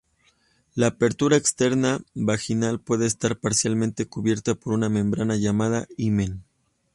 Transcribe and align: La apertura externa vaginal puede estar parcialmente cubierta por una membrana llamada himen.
La 0.73 0.87
apertura 0.87 1.35
externa 1.37 1.99
vaginal 2.15 2.79
puede 2.79 3.05
estar 3.05 3.37
parcialmente 3.37 4.07
cubierta 4.07 4.55
por 4.55 4.73
una 4.73 4.89
membrana 4.89 5.35
llamada 5.35 5.85
himen. 5.95 6.43